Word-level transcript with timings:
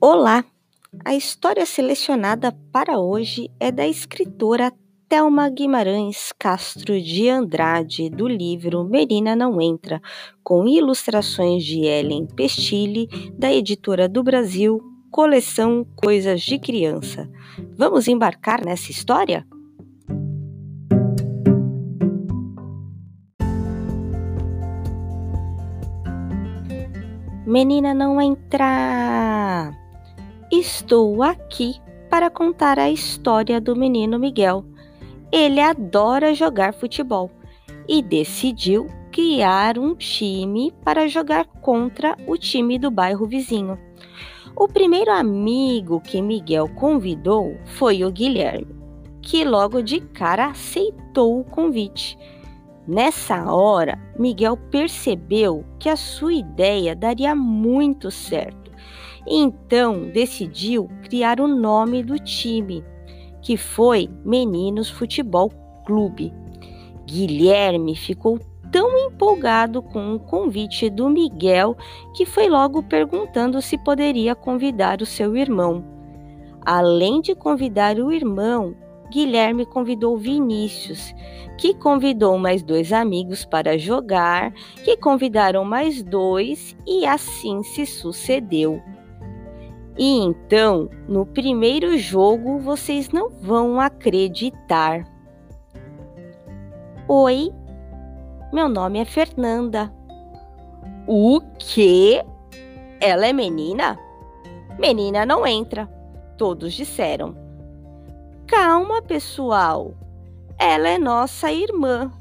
Olá! 0.00 0.44
A 1.04 1.12
história 1.12 1.66
selecionada 1.66 2.56
para 2.72 3.00
hoje 3.00 3.50
é 3.58 3.72
da 3.72 3.84
escritora 3.84 4.72
Thelma 5.08 5.48
Guimarães 5.48 6.32
Castro 6.38 7.02
de 7.02 7.28
Andrade, 7.28 8.08
do 8.08 8.28
livro 8.28 8.84
Menina 8.84 9.34
Não 9.34 9.60
Entra, 9.60 10.00
com 10.44 10.68
ilustrações 10.68 11.64
de 11.64 11.80
Ellen 11.80 12.28
Pestilli, 12.28 13.08
da 13.36 13.52
editora 13.52 14.08
do 14.08 14.22
Brasil, 14.22 14.80
coleção 15.10 15.84
Coisas 15.96 16.42
de 16.42 16.60
Criança. 16.60 17.28
Vamos 17.76 18.06
embarcar 18.06 18.64
nessa 18.64 18.92
história? 18.92 19.44
Menina 27.44 27.92
não 27.92 28.20
entra! 28.20 29.77
Estou 30.50 31.22
aqui 31.22 31.74
para 32.08 32.30
contar 32.30 32.78
a 32.78 32.90
história 32.90 33.60
do 33.60 33.76
menino 33.76 34.18
Miguel. 34.18 34.64
Ele 35.30 35.60
adora 35.60 36.32
jogar 36.32 36.72
futebol 36.72 37.30
e 37.86 38.00
decidiu 38.00 38.86
criar 39.12 39.78
um 39.78 39.94
time 39.94 40.72
para 40.82 41.06
jogar 41.06 41.44
contra 41.44 42.16
o 42.26 42.38
time 42.38 42.78
do 42.78 42.90
bairro 42.90 43.26
vizinho. 43.26 43.78
O 44.56 44.66
primeiro 44.66 45.10
amigo 45.10 46.00
que 46.00 46.22
Miguel 46.22 46.66
convidou 46.76 47.58
foi 47.66 48.02
o 48.02 48.10
Guilherme, 48.10 48.74
que 49.20 49.44
logo 49.44 49.82
de 49.82 50.00
cara 50.00 50.46
aceitou 50.46 51.40
o 51.40 51.44
convite. 51.44 52.18
Nessa 52.86 53.52
hora, 53.52 54.00
Miguel 54.18 54.56
percebeu 54.56 55.62
que 55.78 55.90
a 55.90 55.96
sua 55.96 56.32
ideia 56.32 56.96
daria 56.96 57.34
muito 57.34 58.10
certo. 58.10 58.67
Então, 59.30 60.08
decidiu 60.10 60.88
criar 61.02 61.38
o 61.38 61.46
nome 61.46 62.02
do 62.02 62.18
time, 62.18 62.82
que 63.42 63.58
foi 63.58 64.08
Meninos 64.24 64.88
Futebol 64.88 65.50
Clube. 65.84 66.32
Guilherme 67.06 67.94
ficou 67.94 68.38
tão 68.72 68.96
empolgado 68.96 69.82
com 69.82 70.14
o 70.14 70.18
convite 70.18 70.88
do 70.88 71.10
Miguel 71.10 71.76
que 72.14 72.24
foi 72.24 72.48
logo 72.48 72.82
perguntando 72.82 73.60
se 73.60 73.76
poderia 73.76 74.34
convidar 74.34 75.02
o 75.02 75.06
seu 75.06 75.36
irmão. 75.36 75.84
Além 76.64 77.20
de 77.20 77.34
convidar 77.34 77.98
o 77.98 78.10
irmão, 78.10 78.74
Guilherme 79.10 79.64
convidou 79.64 80.16
Vinícius, 80.16 81.14
que 81.58 81.74
convidou 81.74 82.38
mais 82.38 82.62
dois 82.62 82.92
amigos 82.92 83.44
para 83.44 83.78
jogar, 83.78 84.52
que 84.84 84.96
convidaram 84.96 85.64
mais 85.64 86.02
dois 86.02 86.76
e 86.86 87.06
assim 87.06 87.62
se 87.62 87.86
sucedeu. 87.86 88.82
E 89.98 90.18
então, 90.18 90.88
no 91.08 91.26
primeiro 91.26 91.98
jogo, 91.98 92.60
vocês 92.60 93.10
não 93.10 93.28
vão 93.28 93.80
acreditar. 93.80 95.04
Oi, 97.08 97.52
meu 98.52 98.68
nome 98.68 99.00
é 99.00 99.04
Fernanda. 99.04 99.92
O 101.06 101.40
quê? 101.58 102.24
Ela 103.00 103.26
é 103.26 103.32
menina? 103.32 103.98
Menina 104.78 105.26
não 105.26 105.44
entra, 105.44 105.86
todos 106.36 106.74
disseram. 106.74 107.34
Calma, 108.46 109.02
pessoal. 109.02 109.94
Ela 110.56 110.90
é 110.90 110.98
nossa 110.98 111.50
irmã. 111.50 112.12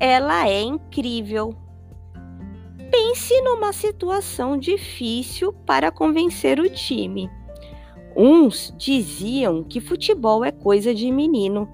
Ela 0.00 0.48
é 0.48 0.62
incrível. 0.62 1.54
Pense 3.14 3.40
numa 3.42 3.72
situação 3.72 4.58
difícil 4.58 5.52
para 5.52 5.92
convencer 5.92 6.58
o 6.58 6.68
time. 6.68 7.30
Uns 8.16 8.74
diziam 8.76 9.62
que 9.62 9.80
futebol 9.80 10.44
é 10.44 10.50
coisa 10.50 10.92
de 10.92 11.12
menino, 11.12 11.68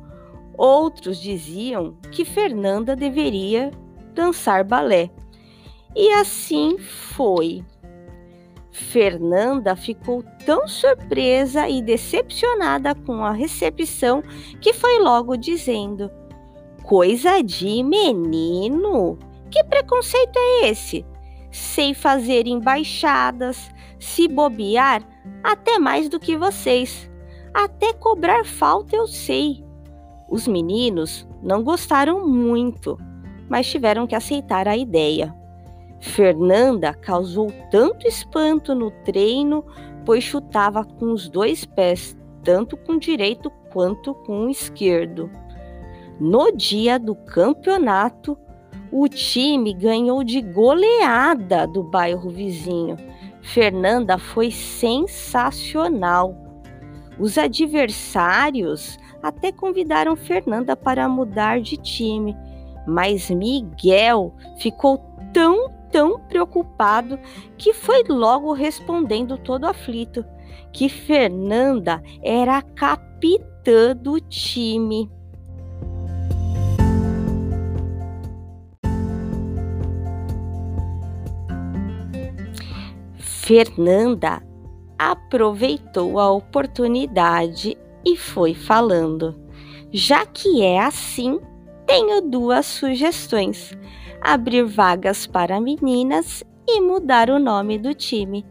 outros 0.55 1.19
diziam 1.19 1.97
que 2.13 2.27
Fernanda 2.27 2.95
deveria 2.95 3.71
dançar 4.15 4.65
balé. 4.65 5.09
E 5.97 6.13
assim 6.13 6.77
foi. 6.77 7.65
Fernanda 8.71 9.75
ficou 9.75 10.23
tão 10.45 10.69
surpresa 10.69 11.67
e 11.71 11.81
decepcionada 11.81 12.95
com 12.95 13.25
a 13.25 13.33
recepção 13.33 14.23
que 14.61 14.75
foi 14.75 14.99
logo 14.99 15.39
dizendo: 15.39 16.11
Coisa 16.83 17.41
de 17.41 17.83
menino? 17.83 19.19
Que 19.51 19.65
preconceito 19.65 20.37
é 20.37 20.69
esse? 20.69 21.03
Sei 21.51 21.95
fazer 21.95 22.47
embaixadas, 22.47 23.71
se 23.99 24.29
bobear, 24.29 25.03
até 25.43 25.79
mais 25.79 26.09
do 26.09 26.21
que 26.21 26.37
vocês. 26.37 27.11
Até 27.53 27.93
cobrar 27.93 28.45
falta 28.45 28.95
eu 28.95 29.07
sei. 29.07 29.65
Os 30.29 30.47
meninos 30.47 31.27
não 31.43 31.65
gostaram 31.65 32.27
muito, 32.27 32.97
mas 33.49 33.69
tiveram 33.69 34.07
que 34.07 34.15
aceitar 34.15 34.69
a 34.69 34.77
ideia. 34.77 35.35
Fernanda 36.01 36.95
causou 36.95 37.53
tanto 37.71 38.07
espanto 38.07 38.75
no 38.75 38.91
treino, 38.91 39.65
pois 40.05 40.25
chutava 40.25 40.85
com 40.85 41.13
os 41.13 41.29
dois 41.29 41.65
pés, 41.65 42.17
tanto 42.43 42.77
com 42.77 42.93
o 42.93 43.01
direito 43.01 43.51
quanto 43.73 44.15
com 44.15 44.47
o 44.47 44.51
esquerdo. 44.51 45.31
No 46.19 46.53
dia 46.53 46.99
do 46.99 47.15
campeonato, 47.15 48.39
o 48.93 49.09
time 49.09 49.73
ganhou 49.73 50.25
de 50.25 50.41
goleada 50.41 51.67
do 51.67 51.83
bairro 51.83 52.31
vizinho. 52.31 52.97
Fernanda 53.41 54.19
foi 54.19 54.51
sensacional. 54.51 56.35
Os 57.19 57.37
adversários 57.39 58.99
até 59.23 59.53
convidaram 59.53 60.17
Fernanda 60.17 60.75
para 60.77 61.09
mudar 61.09 61.61
de 61.61 61.77
time, 61.77 62.37
mas 62.87 63.31
Miguel 63.31 64.35
ficou 64.59 64.99
tão 65.33 65.71
tão 65.91 66.21
preocupado 66.21 67.19
que 67.59 67.75
foi 67.75 68.05
logo 68.09 68.53
respondendo 68.53 69.37
todo 69.37 69.65
aflito 69.65 70.25
que 70.73 70.89
Fernanda 70.89 72.03
era 72.23 72.59
a 72.59 72.63
capitã 72.63 73.95
do 73.97 74.21
time. 74.21 75.11
Fernanda 83.51 84.41
aproveitou 84.97 86.21
a 86.21 86.31
oportunidade 86.31 87.77
e 88.07 88.17
foi 88.17 88.55
falando. 88.55 89.35
Já 89.91 90.25
que 90.25 90.63
é 90.63 90.79
assim, 90.79 91.41
tenho 91.85 92.21
duas 92.21 92.65
sugestões 92.65 93.77
abrir 94.21 94.63
vagas 94.63 95.27
para 95.27 95.61
meninas 95.61 96.45
e 96.65 96.81
mudar 96.81 97.29
o 97.29 97.41
nome 97.41 97.77
do 97.77 97.93
time. 97.93 98.47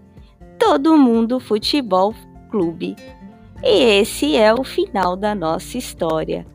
Todo 0.60 0.98
Mundo 0.98 1.40
Futebol 1.40 2.14
Clube. 2.52 2.98
E 3.64 4.02
esse 4.02 4.36
é 4.36 4.54
o 4.54 4.66
final 4.66 5.16
da 5.16 5.34
nossa 5.34 5.78
história. 5.78 6.46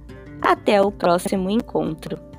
Até 0.43 0.82
o 0.82 0.93
próximo 0.93 1.49
encontro. 1.49 2.33